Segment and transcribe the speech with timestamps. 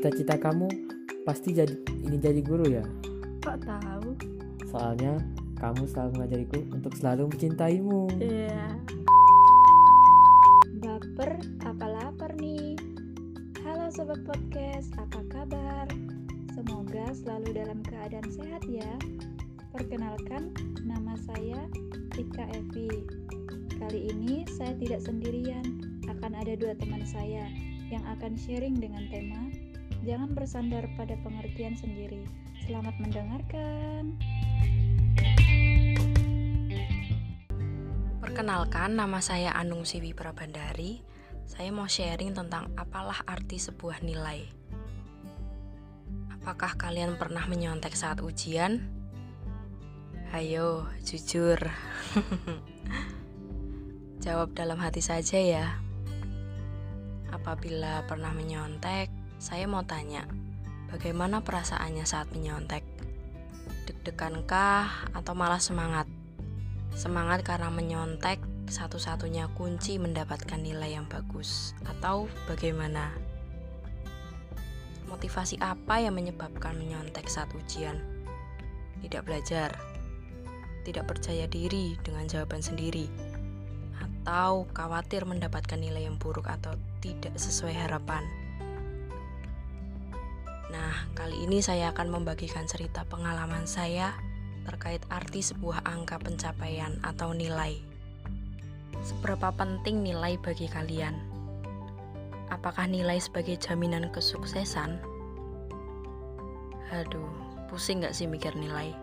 [0.00, 0.64] cita-cita kamu
[1.28, 1.76] pasti jadi
[2.08, 2.80] ini jadi guru ya?
[3.44, 4.16] Kok tahu?
[4.72, 5.20] Soalnya
[5.60, 8.08] kamu selalu mengajariku untuk selalu mencintaimu.
[8.16, 8.80] Iya.
[10.80, 12.80] Baper apa lapar nih?
[13.60, 15.84] Halo sobat podcast, apa kabar?
[16.56, 18.96] Semoga selalu dalam keadaan sehat ya.
[19.68, 21.68] Perkenalkan, nama saya
[22.16, 23.04] Tika Evi.
[23.76, 27.44] Kali ini saya tidak sendirian, akan ada dua teman saya
[27.92, 29.44] yang akan sharing dengan tema
[30.00, 32.24] Jangan bersandar pada pengertian sendiri.
[32.64, 34.16] Selamat mendengarkan.
[38.24, 41.04] Perkenalkan, nama saya Anung Siwi Prabandari.
[41.44, 44.48] Saya mau sharing tentang apalah arti sebuah nilai.
[46.32, 48.80] Apakah kalian pernah menyontek saat ujian?
[50.32, 51.60] Ayo, jujur.
[54.24, 55.76] Jawab dalam hati saja ya.
[57.28, 60.28] Apabila pernah menyontek, saya mau tanya,
[60.92, 62.84] bagaimana perasaannya saat menyontek?
[63.88, 66.04] Deg-degankah atau malah semangat?
[66.92, 68.36] Semangat karena menyontek
[68.68, 73.16] satu-satunya kunci mendapatkan nilai yang bagus atau bagaimana?
[75.08, 77.96] Motivasi apa yang menyebabkan menyontek saat ujian?
[79.00, 79.72] Tidak belajar,
[80.84, 83.08] tidak percaya diri dengan jawaban sendiri,
[83.96, 88.39] atau khawatir mendapatkan nilai yang buruk atau tidak sesuai harapan.
[91.20, 94.16] Kali ini saya akan membagikan cerita pengalaman saya
[94.64, 97.76] terkait arti sebuah angka pencapaian atau nilai.
[99.04, 101.12] Seberapa penting nilai bagi kalian?
[102.48, 104.96] Apakah nilai sebagai jaminan kesuksesan?
[106.88, 107.28] Aduh,
[107.68, 108.96] pusing gak sih mikir nilai?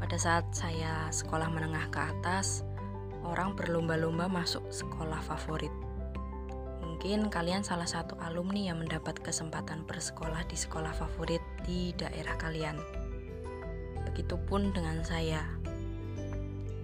[0.00, 2.64] Pada saat saya sekolah menengah ke atas,
[3.20, 5.76] orang berlomba-lomba masuk sekolah favorit
[7.00, 12.76] Mungkin kalian salah satu alumni yang mendapat kesempatan bersekolah di sekolah favorit di daerah kalian.
[14.04, 15.40] Begitupun dengan saya.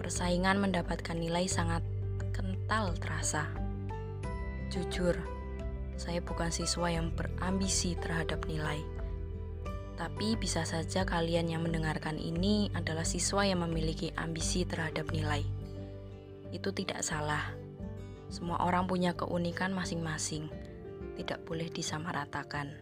[0.00, 1.84] Persaingan mendapatkan nilai sangat
[2.32, 3.44] kental terasa.
[4.72, 5.20] Jujur,
[6.00, 8.80] saya bukan siswa yang berambisi terhadap nilai.
[10.00, 15.44] Tapi bisa saja kalian yang mendengarkan ini adalah siswa yang memiliki ambisi terhadap nilai.
[16.56, 17.52] Itu tidak salah
[18.26, 20.50] semua orang punya keunikan masing-masing,
[21.14, 22.74] tidak boleh disamaratakan.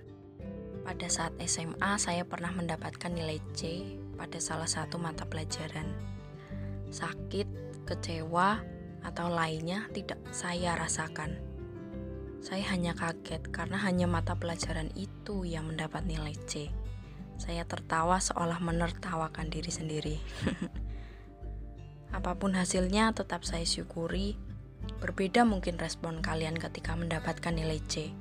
[0.85, 5.89] Pada saat SMA, saya pernah mendapatkan nilai C pada salah satu mata pelajaran.
[6.93, 7.49] Sakit,
[7.89, 8.61] kecewa,
[9.05, 11.37] atau lainnya tidak saya rasakan.
[12.45, 16.69] Saya hanya kaget karena hanya mata pelajaran itu yang mendapat nilai C.
[17.41, 20.17] Saya tertawa seolah menertawakan diri sendiri.
[22.17, 24.37] Apa pun hasilnya, tetap saya syukuri
[25.05, 28.17] Berbeda mungkin respon kalian ketika mendapatkan nilai C.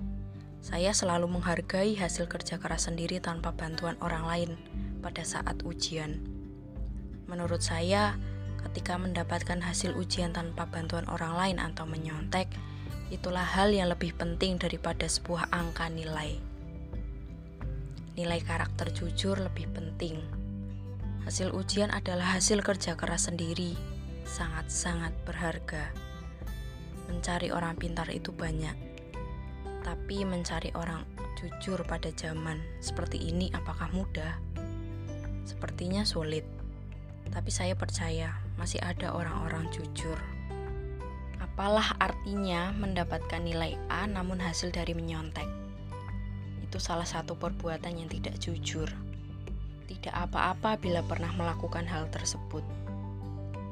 [0.59, 4.51] Saya selalu menghargai hasil kerja keras sendiri tanpa bantuan orang lain
[4.99, 6.19] pada saat ujian.
[7.31, 8.19] Menurut saya,
[8.67, 12.51] ketika mendapatkan hasil ujian tanpa bantuan orang lain atau menyontek,
[13.15, 16.35] itulah hal yang lebih penting daripada sebuah angka nilai.
[18.19, 20.19] Nilai karakter jujur lebih penting.
[21.23, 23.71] Hasil ujian adalah hasil kerja keras sendiri,
[24.27, 26.11] sangat-sangat berharga.
[27.07, 28.75] Mencari orang pintar itu banyak,
[29.83, 31.03] tapi mencari orang
[31.35, 34.39] jujur pada zaman seperti ini apakah mudah?
[35.43, 36.47] Sepertinya sulit,
[37.35, 40.15] tapi saya percaya masih ada orang-orang jujur.
[41.43, 45.45] Apalah artinya mendapatkan nilai A namun hasil dari menyontek?
[46.63, 48.87] Itu salah satu perbuatan yang tidak jujur.
[49.85, 52.65] Tidak apa-apa bila pernah melakukan hal tersebut.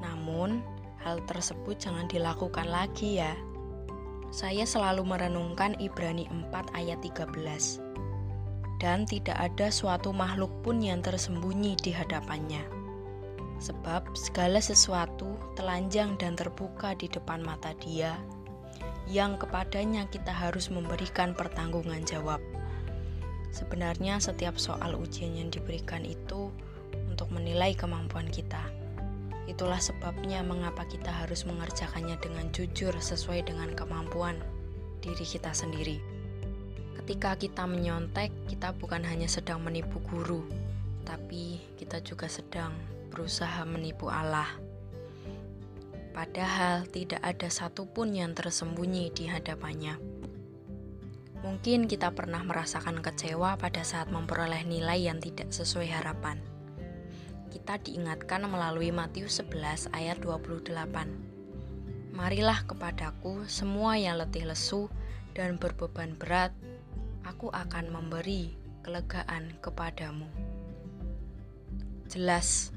[0.03, 0.61] Namun,
[1.01, 3.34] hal tersebut jangan dilakukan lagi ya.
[4.31, 7.84] Saya selalu merenungkan Ibrani 4 ayat 13.
[8.79, 12.63] Dan tidak ada suatu makhluk pun yang tersembunyi di hadapannya.
[13.61, 18.17] Sebab segala sesuatu telanjang dan terbuka di depan mata dia,
[19.06, 22.41] yang kepadanya kita harus memberikan pertanggungan jawab.
[23.53, 26.49] Sebenarnya setiap soal ujian yang diberikan itu
[27.05, 28.80] untuk menilai kemampuan kita
[29.51, 34.39] Itulah sebabnya mengapa kita harus mengerjakannya dengan jujur sesuai dengan kemampuan
[35.03, 35.99] diri kita sendiri.
[36.95, 40.47] Ketika kita menyontek, kita bukan hanya sedang menipu guru,
[41.03, 42.71] tapi kita juga sedang
[43.11, 44.47] berusaha menipu Allah.
[46.15, 49.99] Padahal tidak ada satupun yang tersembunyi di hadapannya.
[51.43, 56.39] Mungkin kita pernah merasakan kecewa pada saat memperoleh nilai yang tidak sesuai harapan
[57.51, 60.71] kita diingatkan melalui Matius 11 ayat 28.
[62.15, 64.87] Marilah kepadaku semua yang letih lesu
[65.35, 66.55] dan berbeban berat,
[67.27, 68.55] aku akan memberi
[68.87, 70.31] kelegaan kepadamu.
[72.07, 72.71] Jelas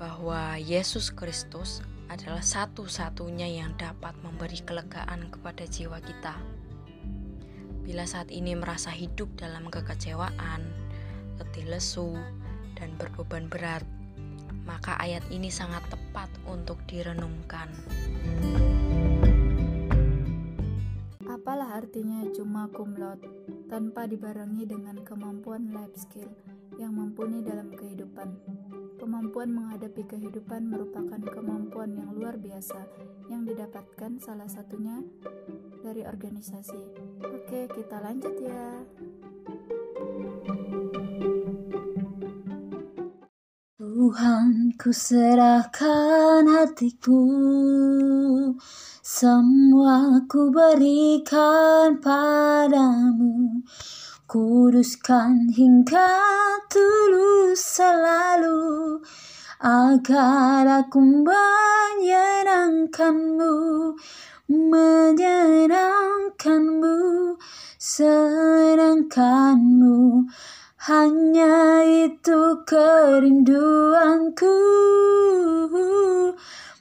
[0.00, 6.40] bahwa Yesus Kristus adalah satu-satunya yang dapat memberi kelegaan kepada jiwa kita.
[7.84, 10.64] Bila saat ini merasa hidup dalam kekecewaan,
[11.36, 12.16] letih lesu,
[12.76, 13.82] dan berbeban berat,
[14.68, 17.72] maka ayat ini sangat tepat untuk direnungkan.
[21.26, 23.22] Apalah artinya cuma kumlot
[23.66, 26.30] tanpa dibarengi dengan kemampuan life skill
[26.76, 28.36] yang mumpuni dalam kehidupan.
[28.96, 32.88] Kemampuan menghadapi kehidupan merupakan kemampuan yang luar biasa
[33.30, 35.02] yang didapatkan salah satunya
[35.84, 36.80] dari organisasi.
[37.22, 38.66] Oke, kita lanjut ya.
[44.06, 47.26] Tuhan ku serahkan hatiku.
[49.02, 53.66] Semua ku berikan padamu.
[54.30, 56.22] Kuduskan hingga
[56.70, 59.02] tulus selalu
[59.58, 63.58] Agar aku menyenangkanmu
[64.46, 67.34] Menyenangkanmu
[67.74, 70.30] Senangkanmu
[70.86, 74.54] hanya itu kerinduanku.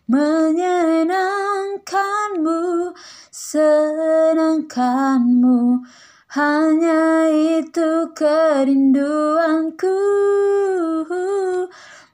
[0.05, 2.93] Menyenangkanmu,
[3.33, 5.81] senangkanmu.
[6.37, 9.97] Hanya itu kerinduanku.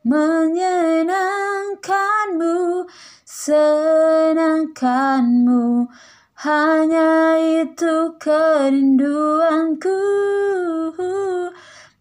[0.07, 2.87] Menyenangkanmu,
[3.27, 5.91] senangkanmu.
[6.39, 9.99] Hanya itu kerinduanku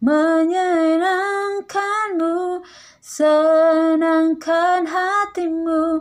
[0.00, 2.64] menyenangkanmu,
[3.04, 6.00] senangkan hatimu,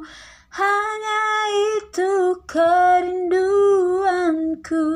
[0.55, 1.23] hanya
[1.75, 4.87] itu kerinduanku.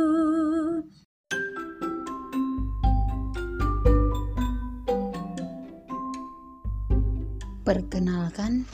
[7.64, 8.68] Perkenalkan,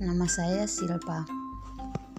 [0.00, 1.24] nama saya Silpa.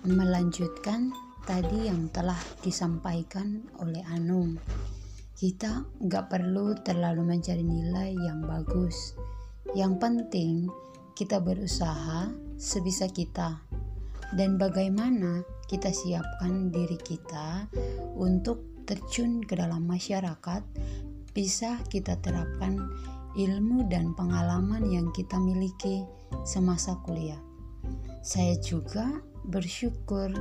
[0.06, 1.09] Melanjutkan
[1.50, 4.62] tadi yang telah disampaikan oleh Anung
[5.35, 9.11] kita nggak perlu terlalu mencari nilai yang bagus.
[9.75, 10.71] Yang penting
[11.11, 13.59] kita berusaha sebisa kita
[14.39, 17.67] dan bagaimana kita siapkan diri kita
[18.15, 20.63] untuk terjun ke dalam masyarakat
[21.35, 22.88] bisa kita terapkan
[23.35, 26.07] ilmu dan pengalaman yang kita miliki
[26.47, 27.39] semasa kuliah.
[28.23, 30.31] Saya juga bersyukur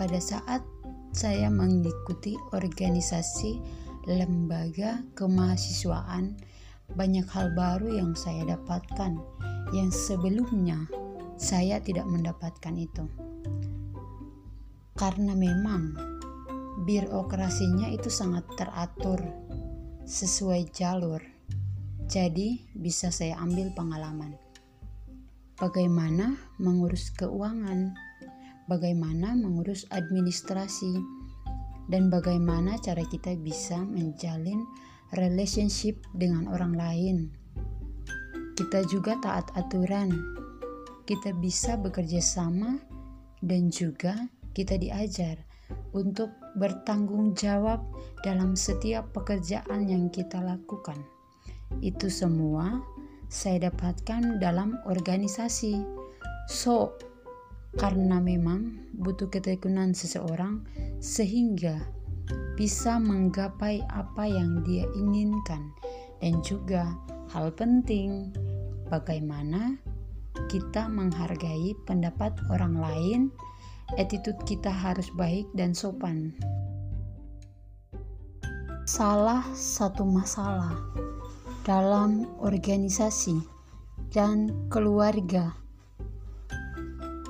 [0.00, 0.64] pada saat
[1.12, 3.60] saya mengikuti organisasi
[4.06, 6.34] lembaga kemahasiswaan
[6.92, 9.16] banyak hal baru yang saya dapatkan
[9.72, 10.84] yang sebelumnya
[11.40, 13.08] saya tidak mendapatkan itu.
[14.92, 15.96] Karena memang
[16.84, 19.18] birokrasinya itu sangat teratur
[20.04, 21.22] sesuai jalur.
[22.10, 24.36] Jadi bisa saya ambil pengalaman.
[25.56, 27.94] Bagaimana mengurus keuangan,
[28.68, 31.21] bagaimana mengurus administrasi,
[31.90, 34.62] dan bagaimana cara kita bisa menjalin
[35.16, 37.16] relationship dengan orang lain.
[38.54, 40.12] Kita juga taat aturan,
[41.08, 42.78] kita bisa bekerja sama,
[43.42, 44.14] dan juga
[44.54, 45.40] kita diajar
[45.96, 47.82] untuk bertanggung jawab
[48.22, 51.00] dalam setiap pekerjaan yang kita lakukan.
[51.80, 52.80] Itu semua
[53.32, 55.80] saya dapatkan dalam organisasi.
[56.52, 56.92] So,
[57.80, 60.60] karena memang butuh ketekunan seseorang
[61.00, 61.80] sehingga
[62.54, 65.72] bisa menggapai apa yang dia inginkan.
[66.22, 66.94] Dan juga
[67.34, 68.30] hal penting
[68.86, 69.74] bagaimana
[70.46, 73.20] kita menghargai pendapat orang lain
[73.98, 76.32] attitude kita harus baik dan sopan.
[78.86, 80.76] Salah satu masalah
[81.62, 83.38] dalam organisasi
[84.10, 85.61] dan keluarga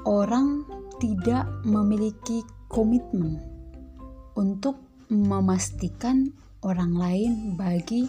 [0.06, 0.66] orang
[0.98, 3.38] tidak memiliki komitmen
[4.38, 4.80] untuk
[5.12, 6.32] memastikan
[6.64, 8.08] orang lain bagi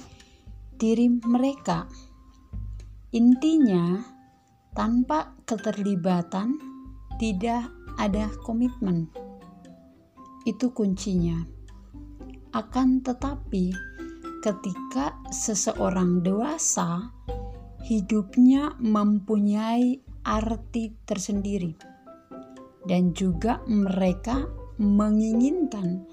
[0.77, 1.89] diri mereka.
[3.13, 4.01] Intinya,
[4.73, 6.57] tanpa keterlibatan,
[7.21, 7.69] tidak
[8.01, 9.05] ada komitmen.
[10.49, 11.45] Itu kuncinya.
[12.53, 13.73] Akan tetapi,
[14.41, 17.13] ketika seseorang dewasa,
[17.85, 21.75] hidupnya mempunyai arti tersendiri,
[22.87, 24.47] dan juga mereka
[24.79, 26.03] menginginkan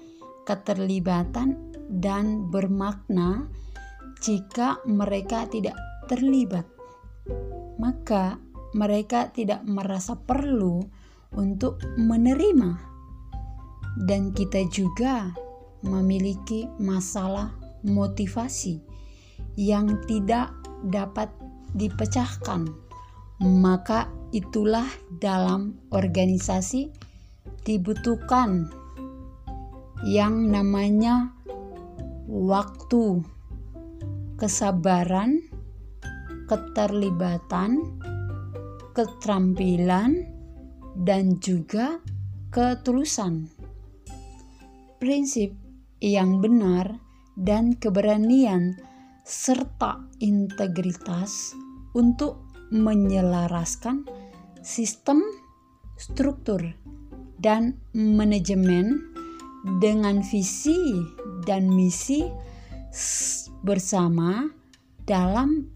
[0.47, 1.57] keterlibatan
[1.91, 3.49] dan bermakna
[4.21, 5.75] jika mereka tidak
[6.05, 6.67] terlibat,
[7.81, 8.37] maka
[8.77, 10.79] mereka tidak merasa perlu
[11.35, 12.71] untuk menerima,
[14.07, 15.31] dan kita juga
[15.81, 17.51] memiliki masalah
[17.81, 18.77] motivasi
[19.57, 20.53] yang tidak
[20.85, 21.27] dapat
[21.73, 22.69] dipecahkan,
[23.41, 24.85] maka itulah
[25.17, 26.93] dalam organisasi
[27.65, 28.69] dibutuhkan
[30.05, 31.33] yang namanya
[32.29, 33.25] waktu,
[34.37, 35.41] kesabaran,
[36.45, 37.81] keterlibatan,
[38.93, 40.25] keterampilan,
[41.01, 41.97] dan juga
[42.53, 43.49] ketulusan.
[45.01, 45.53] Prinsip
[45.97, 46.97] yang benar
[47.33, 48.77] dan keberanian
[49.25, 51.57] serta integritas
[51.97, 54.07] untuk menyelaraskan
[54.63, 55.19] sistem,
[55.99, 56.63] struktur,
[57.41, 59.11] dan manajemen
[59.83, 60.77] dengan visi
[61.45, 62.25] dan misi
[63.61, 64.49] bersama
[65.05, 65.69] dalam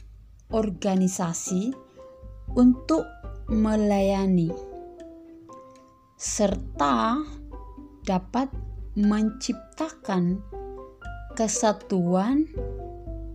[0.54, 1.74] organisasi
[2.54, 3.06] untuk
[3.50, 4.50] melayani
[6.16, 7.20] serta
[8.06, 8.50] dapat
[8.96, 10.40] menciptakan
[11.36, 12.48] kesatuan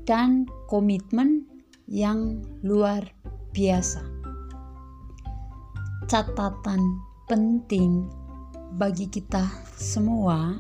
[0.09, 1.45] dan komitmen
[1.87, 3.20] yang luar
[3.51, 4.03] biasa.
[6.11, 6.81] Catatan
[7.31, 8.07] penting
[8.75, 9.47] bagi kita
[9.79, 10.59] semua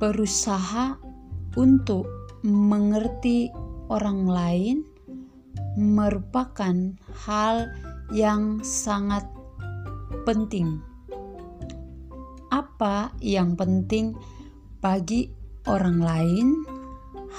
[0.00, 0.96] berusaha
[1.56, 2.08] untuk
[2.40, 3.52] mengerti
[3.92, 4.76] orang lain
[5.76, 7.68] merupakan hal
[8.12, 9.24] yang sangat
[10.24, 10.80] penting.
[12.48, 14.16] Apa yang penting
[14.80, 15.30] bagi
[15.68, 16.46] orang lain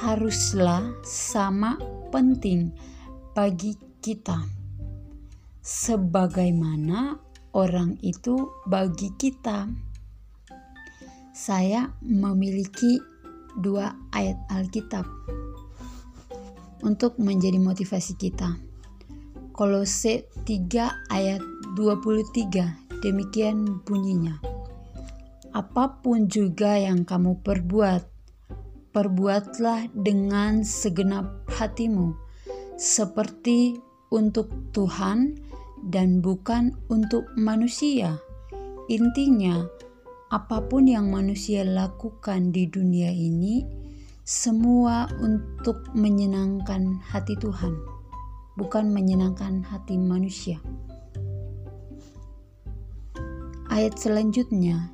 [0.01, 1.75] haruslah sama
[2.13, 2.71] penting
[3.31, 4.43] bagi kita,
[5.63, 7.15] sebagaimana
[7.55, 9.71] orang itu bagi kita.
[11.31, 12.99] Saya memiliki
[13.55, 15.07] dua ayat Alkitab
[16.83, 18.59] untuk menjadi motivasi kita.
[19.55, 21.39] Kolose 3 ayat
[21.79, 24.39] 23 demikian bunyinya.
[25.51, 28.03] Apa pun juga yang kamu perbuat,
[28.95, 32.15] perbuatlah dengan segenap hatimu,
[32.81, 33.77] seperti
[34.09, 35.37] untuk Tuhan
[35.85, 38.17] dan bukan untuk manusia.
[38.89, 39.61] Intinya,
[40.33, 43.61] apa pun yang manusia lakukan di dunia ini,
[44.25, 47.77] semua untuk menyenangkan hati Tuhan,
[48.57, 50.57] bukan menyenangkan hati manusia.
[53.69, 54.89] Ayat selanjutnya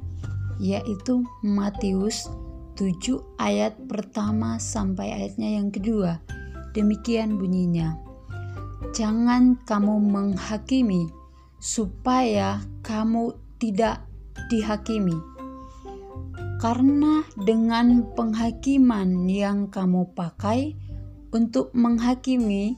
[0.59, 2.27] yaitu Matius
[2.75, 6.36] 7 ayat pertama sampai ayatnya yang kedua.
[6.77, 7.97] Demikian bunyinya.
[8.93, 11.09] Jangan kamu menghakimi
[11.57, 14.05] supaya kamu tidak
[14.53, 15.17] dihakimi.
[16.61, 20.77] Karena dengan penghakiman yang kamu pakai
[21.33, 22.77] untuk menghakimi,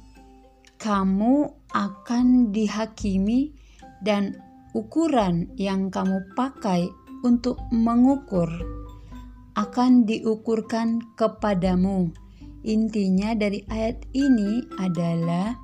[0.80, 3.52] kamu akan dihakimi
[4.00, 4.40] dan
[4.72, 6.88] ukuran yang kamu pakai
[7.28, 8.48] untuk mengukur
[9.60, 12.16] akan diukurkan kepadamu.
[12.68, 15.56] Intinya dari ayat ini adalah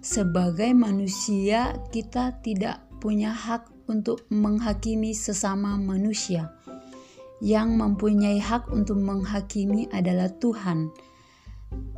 [0.00, 6.52] sebagai manusia kita tidak punya hak untuk menghakimi sesama manusia.
[7.38, 10.90] Yang mempunyai hak untuk menghakimi adalah Tuhan.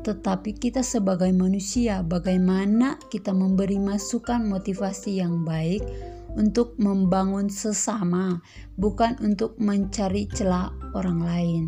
[0.02, 5.80] Tetapi kita sebagai manusia, bagaimana kita memberi masukan motivasi yang baik
[6.34, 8.42] untuk membangun sesama,
[8.74, 11.64] bukan untuk mencari celah orang lain.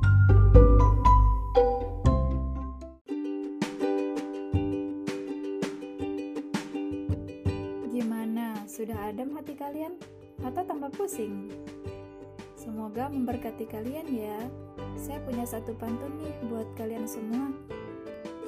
[0.00, 0.39] Gimana,
[8.70, 9.98] sudah adem hati kalian?
[10.46, 11.50] Atau tambah pusing?
[12.54, 14.38] Semoga memberkati kalian ya.
[14.94, 17.50] Saya punya satu pantun nih buat kalian semua.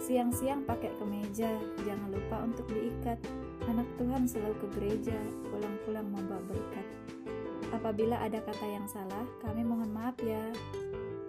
[0.07, 1.51] Siang-siang pakai kemeja,
[1.83, 3.19] jangan lupa untuk diikat.
[3.67, 5.19] Anak Tuhan selalu ke gereja,
[5.51, 6.87] pulang-pulang membawa berkat.
[7.75, 10.43] Apabila ada kata yang salah, kami mohon maaf ya.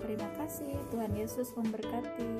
[0.05, 2.33] Terima kasih, Tuhan Yesus memberkati.